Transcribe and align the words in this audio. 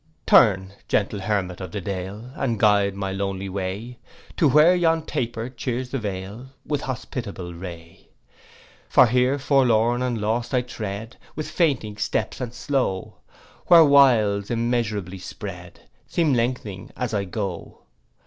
'Turn, 0.25 0.73
gentle 0.87 1.19
hermit 1.19 1.61
of 1.61 1.71
the 1.71 1.79
dale, 1.79 2.31
And 2.33 2.59
guide 2.59 2.95
my 2.95 3.11
lonely 3.11 3.47
way, 3.49 3.99
To 4.37 4.49
where 4.49 4.73
yon 4.73 5.03
taper 5.05 5.47
cheers 5.47 5.91
the 5.91 5.99
vale, 5.99 6.49
With 6.65 6.81
hospitable 6.81 7.53
ray. 7.53 8.07
'For 8.89 9.05
here 9.05 9.37
forlorn 9.37 10.01
and 10.01 10.19
lost 10.19 10.55
I 10.55 10.61
tread, 10.63 11.17
With 11.35 11.51
fainting 11.51 11.97
steps 11.97 12.41
and 12.41 12.51
slow; 12.51 13.17
Where 13.67 13.85
wilds 13.85 14.49
immeasurably 14.49 15.19
spread, 15.19 15.81
Seem 16.07 16.33
lengthening 16.33 16.89
as 16.97 17.13
I 17.13 17.25
go. 17.25 17.81